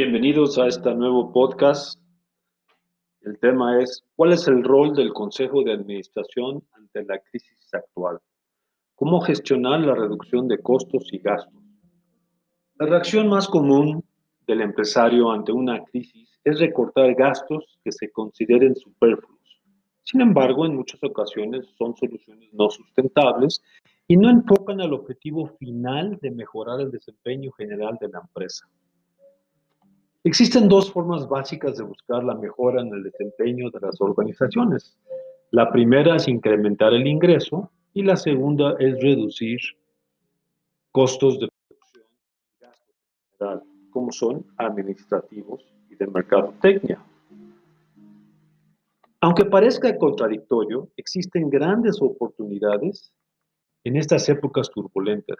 [0.00, 2.00] Bienvenidos a este nuevo podcast.
[3.22, 8.20] El tema es, ¿cuál es el rol del Consejo de Administración ante la crisis actual?
[8.94, 11.60] ¿Cómo gestionar la reducción de costos y gastos?
[12.78, 14.04] La reacción más común
[14.46, 19.60] del empresario ante una crisis es recortar gastos que se consideren superfluos.
[20.04, 23.64] Sin embargo, en muchas ocasiones son soluciones no sustentables
[24.06, 28.64] y no enfocan al objetivo final de mejorar el desempeño general de la empresa.
[30.24, 34.98] Existen dos formas básicas de buscar la mejora en el desempeño de las organizaciones.
[35.50, 39.58] La primera es incrementar el ingreso y la segunda es reducir
[40.92, 42.04] costos de producción
[42.58, 47.02] y gastos como son administrativos y de mercadotecnia.
[49.20, 53.12] Aunque parezca contradictorio, existen grandes oportunidades
[53.84, 55.38] en estas épocas turbulentas.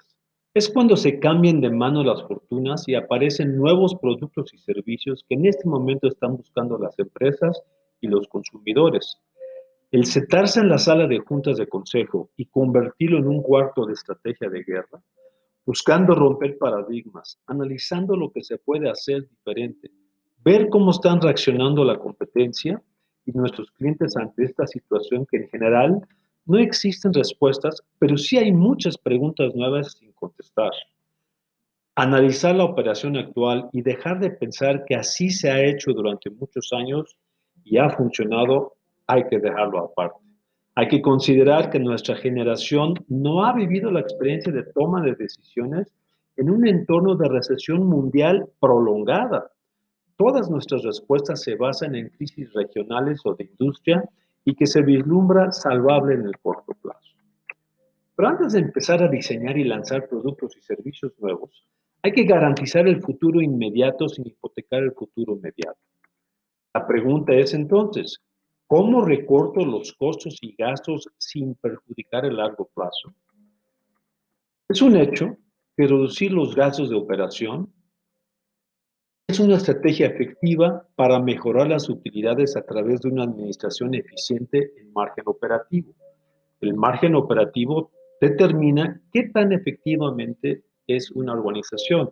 [0.59, 5.37] Es cuando se cambian de mano las fortunas y aparecen nuevos productos y servicios que
[5.37, 7.62] en este momento están buscando las empresas
[8.01, 9.20] y los consumidores.
[9.92, 13.92] El sentarse en la sala de juntas de consejo y convertirlo en un cuarto de
[13.92, 15.01] estrategia de guerra,
[15.64, 19.92] buscando romper paradigmas, analizando lo que se puede hacer diferente,
[20.45, 22.83] ver cómo están reaccionando la competencia
[23.25, 26.01] y nuestros clientes ante esta situación que en general
[26.47, 30.70] no existen respuestas, pero sí hay muchas preguntas nuevas contestar.
[31.94, 36.70] Analizar la operación actual y dejar de pensar que así se ha hecho durante muchos
[36.72, 37.16] años
[37.64, 38.74] y ha funcionado,
[39.06, 40.20] hay que dejarlo aparte.
[40.74, 45.92] Hay que considerar que nuestra generación no ha vivido la experiencia de toma de decisiones
[46.36, 49.50] en un entorno de recesión mundial prolongada.
[50.16, 54.08] Todas nuestras respuestas se basan en crisis regionales o de industria
[54.44, 57.17] y que se vislumbra salvable en el corto plazo.
[58.19, 61.64] Pero antes de empezar a diseñar y lanzar productos y servicios nuevos,
[62.02, 65.78] hay que garantizar el futuro inmediato sin hipotecar el futuro inmediato.
[66.74, 68.20] La pregunta es entonces,
[68.67, 73.14] ¿cómo recorto los costos y gastos sin perjudicar el largo plazo?
[74.68, 75.36] Es un hecho
[75.77, 77.73] que reducir los gastos de operación
[79.28, 84.92] es una estrategia efectiva para mejorar las utilidades a través de una administración eficiente en
[84.92, 85.95] margen operativo.
[86.61, 92.11] El margen operativo determina qué tan efectivamente es una organización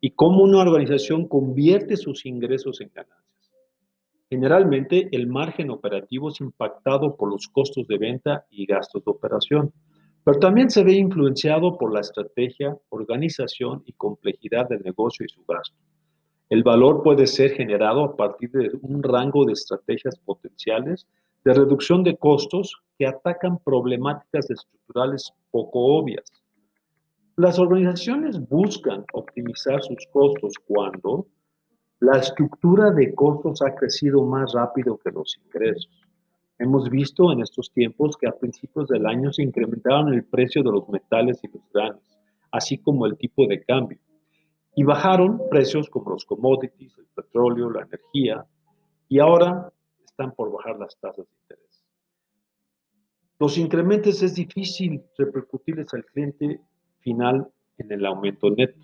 [0.00, 3.22] y cómo una organización convierte sus ingresos en ganancias.
[4.28, 9.72] Generalmente, el margen operativo es impactado por los costos de venta y gastos de operación,
[10.24, 15.44] pero también se ve influenciado por la estrategia, organización y complejidad del negocio y su
[15.44, 15.76] gasto.
[16.48, 21.06] El valor puede ser generado a partir de un rango de estrategias potenciales
[21.44, 26.24] de reducción de costos que atacan problemáticas estructurales poco obvias.
[27.36, 31.26] Las organizaciones buscan optimizar sus costos cuando
[32.00, 35.90] la estructura de costos ha crecido más rápido que los ingresos.
[36.58, 40.72] Hemos visto en estos tiempos que a principios del año se incrementaron el precio de
[40.72, 42.02] los metales y los granos,
[42.50, 43.98] así como el tipo de cambio
[44.74, 48.46] y bajaron precios como los commodities, el petróleo, la energía,
[49.08, 49.70] y ahora
[50.12, 51.84] están por bajar las tasas de interés.
[53.38, 56.60] Los incrementos es difícil repercutirles al cliente
[57.00, 58.78] final en el aumento neto.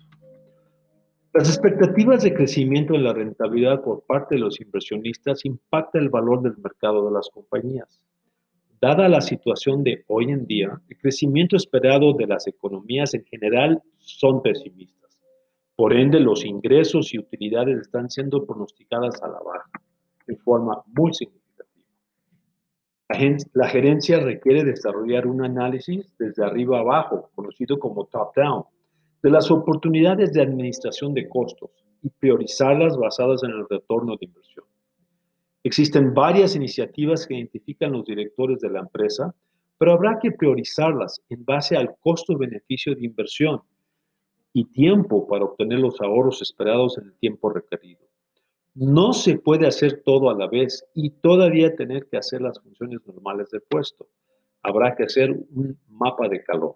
[1.33, 6.41] Las expectativas de crecimiento en la rentabilidad por parte de los inversionistas impacta el valor
[6.41, 8.01] del mercado de las compañías.
[8.81, 13.83] Dada la situación de hoy en día, el crecimiento esperado de las economías en general
[13.99, 15.21] son pesimistas.
[15.75, 19.69] Por ende, los ingresos y utilidades están siendo pronosticadas a la baja
[20.29, 21.85] de forma muy significativa.
[23.53, 28.63] La gerencia requiere desarrollar un análisis desde arriba abajo, conocido como top-down,
[29.23, 31.71] de las oportunidades de administración de costos
[32.03, 34.65] y priorizarlas basadas en el retorno de inversión.
[35.63, 39.35] Existen varias iniciativas que identifican los directores de la empresa,
[39.77, 43.61] pero habrá que priorizarlas en base al costo-beneficio de inversión
[44.53, 48.08] y tiempo para obtener los ahorros esperados en el tiempo requerido.
[48.75, 52.99] No se puede hacer todo a la vez y todavía tener que hacer las funciones
[53.05, 54.07] normales del puesto.
[54.61, 56.75] Habrá que hacer un mapa de calor.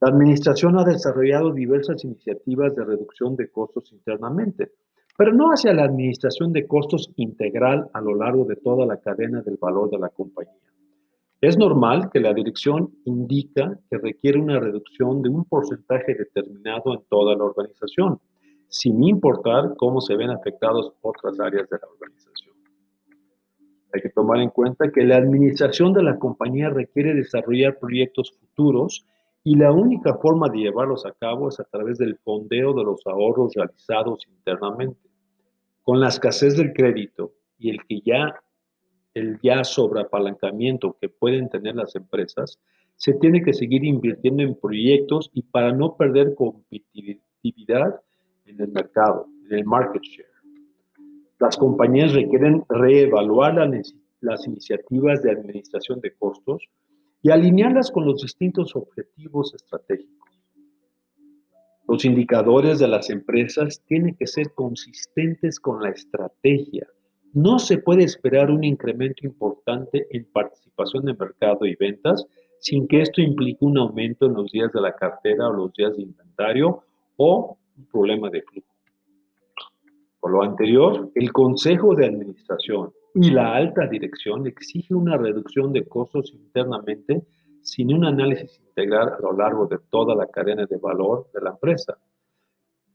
[0.00, 4.72] La administración ha desarrollado diversas iniciativas de reducción de costos internamente,
[5.16, 9.42] pero no hacia la administración de costos integral a lo largo de toda la cadena
[9.42, 10.54] del valor de la compañía.
[11.40, 17.02] Es normal que la dirección indica que requiere una reducción de un porcentaje determinado en
[17.08, 18.20] toda la organización,
[18.72, 22.56] sin importar cómo se ven afectadas otras áreas de la organización.
[23.92, 29.04] Hay que tomar en cuenta que la administración de la compañía requiere desarrollar proyectos futuros
[29.44, 33.06] y la única forma de llevarlos a cabo es a través del fondeo de los
[33.06, 35.10] ahorros realizados internamente.
[35.82, 38.42] Con la escasez del crédito y el que ya
[39.12, 42.58] el ya sobreapalancamiento que pueden tener las empresas,
[42.96, 48.00] se tiene que seguir invirtiendo en proyectos y para no perder competitividad
[48.52, 50.26] en el mercado, en el market share.
[51.38, 53.54] Las compañías requieren reevaluar
[54.20, 56.62] las iniciativas de administración de costos
[57.22, 60.30] y alinearlas con los distintos objetivos estratégicos.
[61.88, 66.86] Los indicadores de las empresas tienen que ser consistentes con la estrategia.
[67.32, 72.24] No se puede esperar un incremento importante en participación de mercado y ventas
[72.60, 75.96] sin que esto implique un aumento en los días de la cartera o los días
[75.96, 76.84] de inventario
[77.16, 78.68] o un problema de flujo.
[80.20, 85.84] Por lo anterior, el Consejo de Administración y la alta dirección exige una reducción de
[85.86, 87.26] costos internamente
[87.62, 91.50] sin un análisis integral a lo largo de toda la cadena de valor de la
[91.50, 91.98] empresa.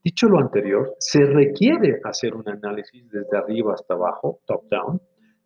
[0.03, 5.01] Dicho lo anterior, se requiere hacer un análisis desde arriba hasta abajo, top-down,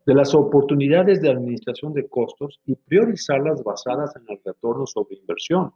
[0.06, 5.72] de las oportunidades de administración de costos y priorizarlas basadas en el retorno sobre inversión.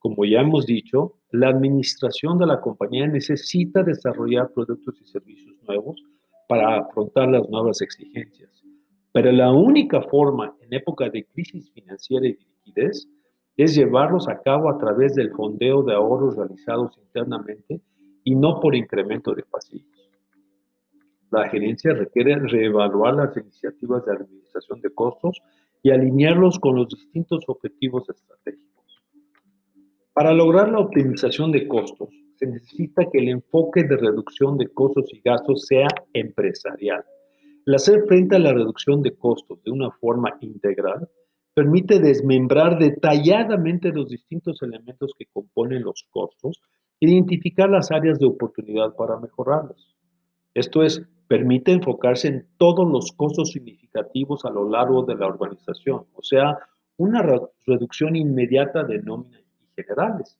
[0.00, 6.02] Como ya hemos dicho, la administración de la compañía necesita desarrollar productos y servicios nuevos
[6.48, 8.50] para afrontar las nuevas exigencias.
[9.12, 13.08] Pero la única forma en época de crisis financiera y de liquidez
[13.58, 17.82] es llevarlos a cabo a través del fondeo de ahorros realizados internamente
[18.24, 20.10] y no por incremento de pasivos.
[21.30, 25.42] La gerencia requiere reevaluar las iniciativas de administración de costos
[25.82, 28.69] y alinearlos con los distintos objetivos estratégicos.
[30.20, 35.06] Para lograr la optimización de costos, se necesita que el enfoque de reducción de costos
[35.14, 37.02] y gastos sea empresarial.
[37.64, 41.08] El hacer frente a la reducción de costos de una forma integral
[41.54, 46.60] permite desmembrar detalladamente los distintos elementos que componen los costos
[47.00, 49.96] e identificar las áreas de oportunidad para mejorarlos.
[50.52, 56.04] Esto es, permite enfocarse en todos los costos significativos a lo largo de la organización,
[56.12, 56.58] o sea,
[56.98, 57.22] una
[57.66, 60.38] reducción inmediata de nóminas y generales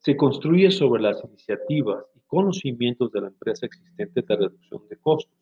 [0.00, 5.36] se construye sobre las iniciativas y conocimientos de la empresa existente de reducción de costos.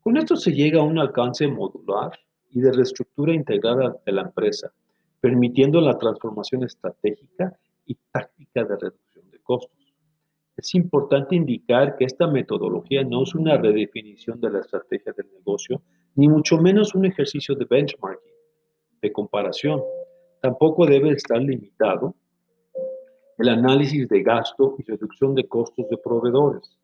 [0.00, 2.18] Con esto se llega a un alcance modular
[2.50, 4.72] y de reestructura integrada de la empresa,
[5.20, 7.54] permitiendo la transformación estratégica
[7.84, 9.76] y táctica de reducción de costos.
[10.56, 15.82] Es importante indicar que esta metodología no es una redefinición de la estrategia del negocio,
[16.14, 18.32] ni mucho menos un ejercicio de benchmarking,
[19.02, 19.82] de comparación.
[20.40, 22.14] Tampoco debe estar limitado
[23.40, 26.76] el análisis de gasto y reducción de costos de proveedores.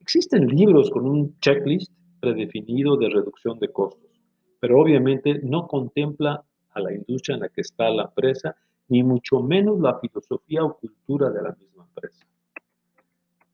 [0.00, 4.10] Existen libros con un checklist predefinido de reducción de costos,
[4.58, 8.56] pero obviamente no contempla a la industria en la que está la empresa,
[8.88, 12.26] ni mucho menos la filosofía o cultura de la misma empresa.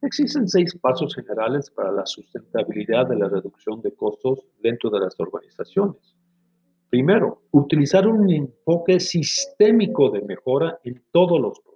[0.01, 5.21] Existen seis pasos generales para la sustentabilidad de la reducción de costos dentro de las
[5.21, 6.17] organizaciones.
[6.89, 11.72] Primero, utilizar un enfoque sistémico de mejora en todos los procesos.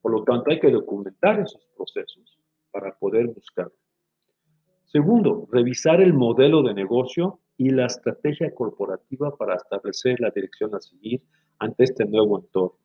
[0.00, 2.38] Por lo tanto, hay que documentar esos procesos
[2.70, 3.72] para poder buscarlo.
[4.86, 10.80] Segundo, revisar el modelo de negocio y la estrategia corporativa para establecer la dirección a
[10.80, 11.22] seguir
[11.58, 12.78] ante este nuevo entorno.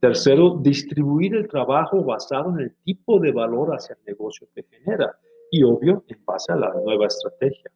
[0.00, 5.16] Tercero, distribuir el trabajo basado en el tipo de valor hacia el negocio que genera
[5.50, 7.70] y obvio en base a la nueva estrategia.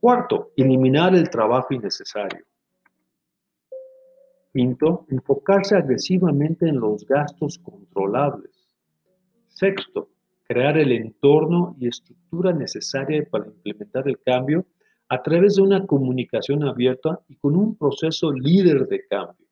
[0.00, 2.46] Cuarto, eliminar el trabajo innecesario.
[4.52, 8.50] Quinto, enfocarse agresivamente en los gastos controlables.
[9.46, 10.08] Sexto,
[10.42, 14.66] crear el entorno y estructura necesaria para implementar el cambio
[15.08, 19.46] a través de una comunicación abierta y con un proceso líder de cambio.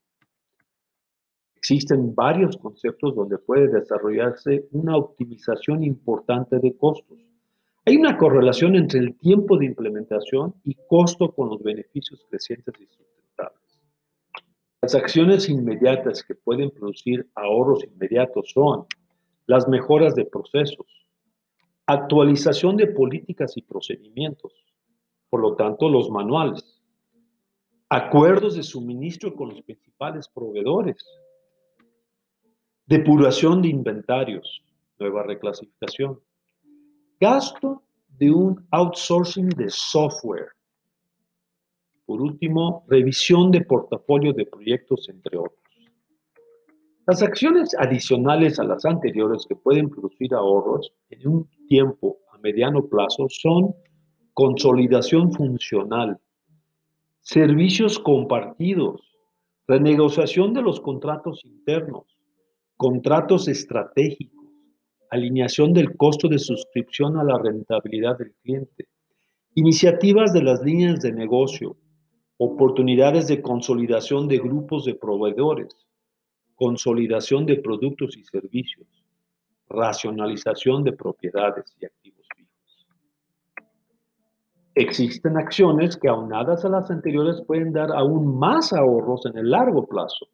[1.55, 7.19] Existen varios conceptos donde puede desarrollarse una optimización importante de costos.
[7.85, 12.87] Hay una correlación entre el tiempo de implementación y costo con los beneficios crecientes y
[14.89, 18.87] las acciones inmediatas que pueden producir ahorros inmediatos son
[19.45, 20.87] las mejoras de procesos,
[21.85, 24.51] actualización de políticas y procedimientos,
[25.29, 26.81] por lo tanto los manuales,
[27.91, 31.05] acuerdos de suministro con los principales proveedores,
[32.87, 34.65] depuración de inventarios,
[34.99, 36.19] nueva reclasificación,
[37.21, 40.49] gasto de un outsourcing de software,
[42.09, 45.61] por último, revisión de portafolio de proyectos, entre otros.
[47.07, 52.87] Las acciones adicionales a las anteriores que pueden producir ahorros en un tiempo a mediano
[52.87, 53.75] plazo son
[54.33, 56.19] consolidación funcional,
[57.21, 59.03] servicios compartidos,
[59.67, 62.07] renegociación de los contratos internos,
[62.79, 64.47] contratos estratégicos,
[65.11, 68.89] alineación del costo de suscripción a la rentabilidad del cliente,
[69.55, 71.77] iniciativas de las líneas de negocio,
[72.39, 75.77] oportunidades de consolidación de grupos de proveedores,
[76.55, 78.87] consolidación de productos y servicios,
[79.69, 82.87] racionalización de propiedades y activos fijos.
[84.75, 89.87] Existen acciones que aunadas a las anteriores pueden dar aún más ahorros en el largo
[89.87, 90.29] plazo,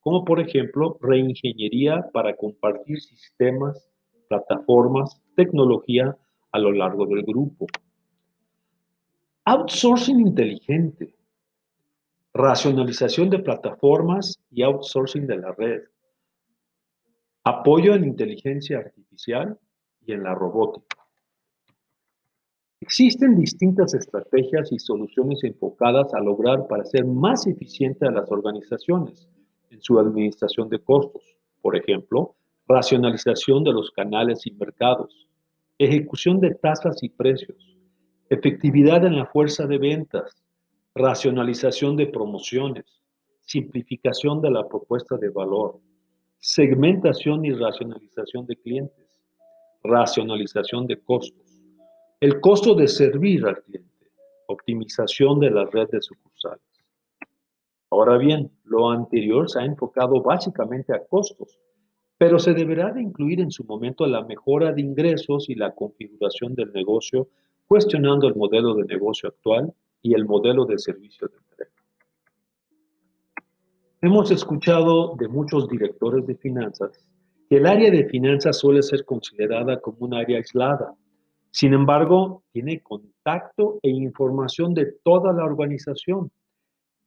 [0.00, 3.88] como por ejemplo reingeniería para compartir sistemas,
[4.28, 6.16] plataformas, tecnología
[6.50, 7.66] a lo largo del grupo.
[9.44, 11.14] Outsourcing inteligente,
[12.34, 15.82] racionalización de plataformas y outsourcing de la red,
[17.44, 19.58] apoyo en inteligencia artificial
[20.06, 21.02] y en la robótica.
[22.80, 29.28] Existen distintas estrategias y soluciones enfocadas a lograr para ser más eficiente a las organizaciones
[29.70, 31.22] en su administración de costos.
[31.60, 32.34] Por ejemplo,
[32.66, 35.28] racionalización de los canales y mercados,
[35.78, 37.78] ejecución de tasas y precios,
[38.28, 40.42] efectividad en la fuerza de ventas,
[40.94, 42.84] racionalización de promociones,
[43.40, 45.78] simplificación de la propuesta de valor,
[46.38, 49.06] segmentación y racionalización de clientes,
[49.82, 51.60] racionalización de costos,
[52.20, 54.10] el costo de servir al cliente,
[54.46, 56.62] optimización de la red de sucursales.
[57.90, 61.58] Ahora bien, lo anterior se ha enfocado básicamente a costos,
[62.16, 66.54] pero se deberá de incluir en su momento la mejora de ingresos y la configuración
[66.54, 67.28] del negocio,
[67.66, 71.70] cuestionando el modelo de negocio actual y el modelo de servicio de entrega.
[74.00, 77.06] Hemos escuchado de muchos directores de finanzas
[77.48, 80.94] que el área de finanzas suele ser considerada como un área aislada.
[81.50, 86.30] Sin embargo, tiene contacto e información de toda la organización.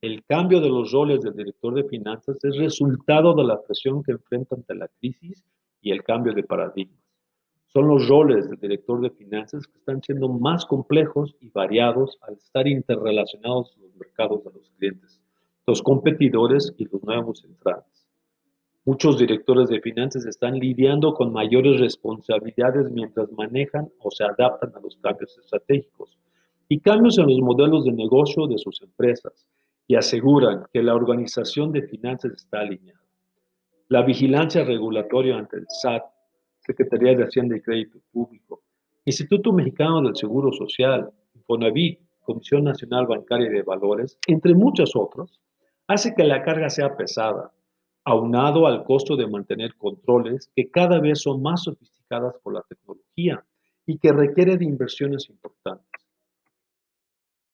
[0.02, 4.12] El cambio de los roles del director de finanzas es resultado de la presión que
[4.12, 5.44] enfrenta ante la crisis
[5.82, 7.05] y el cambio de paradigmas.
[7.76, 12.36] Son los roles del director de finanzas que están siendo más complejos y variados al
[12.36, 15.20] estar interrelacionados los mercados de los clientes,
[15.68, 18.08] los competidores y los nuevos entrantes.
[18.86, 24.80] Muchos directores de finanzas están lidiando con mayores responsabilidades mientras manejan o se adaptan a
[24.80, 26.18] los cambios estratégicos
[26.70, 29.46] y cambios en los modelos de negocio de sus empresas
[29.86, 33.02] y aseguran que la organización de finanzas está alineada.
[33.90, 36.15] La vigilancia regulatoria ante el SAT
[36.66, 38.64] Secretaría de Hacienda y Crédito Público,
[39.06, 45.40] Instituto Mexicano del Seguro Social, Infonavit, Comisión Nacional Bancaria de Valores, entre muchos otros,
[45.88, 47.52] hace que la carga sea pesada,
[48.04, 53.46] aunado al costo de mantener controles que cada vez son más sofisticadas por la tecnología
[53.86, 55.90] y que requiere de inversiones importantes.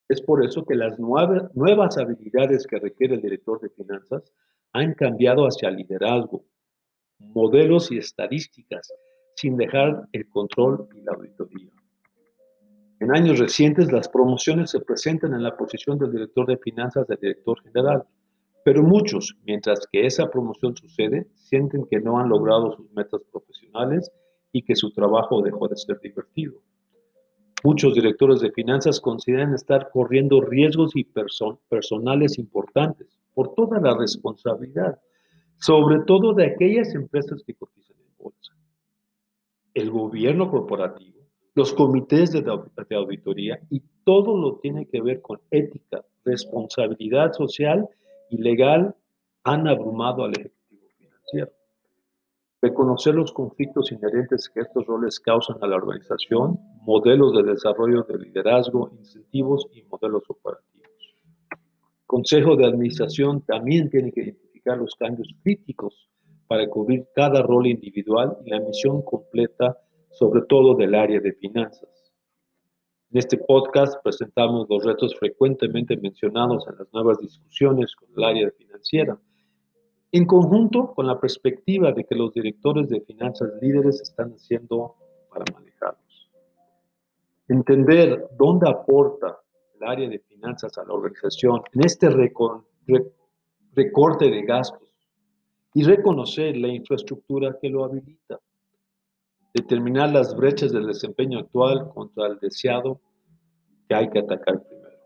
[0.08, 4.32] Es por eso que las nuevas habilidades que requiere el director de finanzas
[4.74, 6.46] han cambiado hacia liderazgo,
[7.34, 8.92] modelos y estadísticas,
[9.36, 11.72] sin dejar el control y la auditoría.
[13.00, 17.18] En años recientes, las promociones se presentan en la posición del director de finanzas del
[17.20, 18.04] director general,
[18.64, 24.12] pero muchos, mientras que esa promoción sucede, sienten que no han logrado sus metas profesionales
[24.52, 26.62] y que su trabajo dejó de ser divertido.
[27.64, 31.08] Muchos directores de finanzas consideran estar corriendo riesgos y
[31.70, 35.00] personales importantes por toda la responsabilidad
[35.62, 38.54] sobre todo de aquellas empresas que cotizan en bolsa.
[39.76, 41.20] El gobierno corporativo,
[41.54, 42.44] los comités de,
[42.96, 47.88] auditoría y todo lo tiene que ver con ética, responsabilidad social
[48.32, 48.96] y legal
[49.44, 51.52] han abrumado al Ejecutivo Financiero.
[52.60, 58.18] Reconocer los conflictos inherentes que estos roles causan a la organización, modelos de desarrollo de
[58.18, 60.90] liderazgo, incentivos y modelos operativos.
[62.08, 66.10] Consejo de Administración también tiene que los cambios críticos
[66.48, 69.78] para cubrir cada rol individual y la misión completa,
[70.12, 71.90] sobre todo del área de finanzas.
[73.12, 78.52] En este podcast presentamos los retos frecuentemente mencionados en las nuevas discusiones con el área
[78.52, 79.18] financiera,
[80.12, 84.96] en conjunto con la perspectiva de que los directores de finanzas líderes están haciendo
[85.30, 86.32] para manejarlos.
[87.48, 89.40] Entender dónde aporta
[89.80, 92.10] el área de finanzas a la organización en este
[93.74, 94.82] recorte de gastos
[95.74, 98.40] y reconocer la infraestructura que lo habilita.
[99.54, 103.00] Determinar las brechas del desempeño actual contra el deseado
[103.88, 104.98] que hay que atacar primero.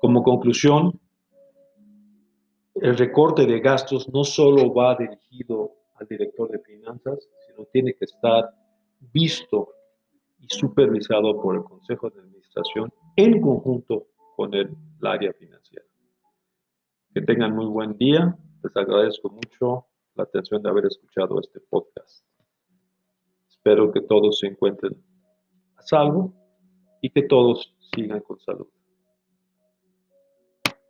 [0.00, 1.00] Como conclusión,
[2.76, 8.04] el recorte de gastos no solo va dirigido al director de finanzas, sino tiene que
[8.04, 8.50] estar
[9.12, 9.68] visto
[10.38, 14.70] y supervisado por el Consejo de Administración en conjunto con el
[15.02, 15.87] área financiera.
[17.18, 18.38] Que tengan muy buen día.
[18.62, 22.24] Les agradezco mucho la atención de haber escuchado este podcast.
[23.48, 25.04] Espero que todos se encuentren
[25.74, 26.32] a salvo
[27.02, 28.68] y que todos sigan con salud.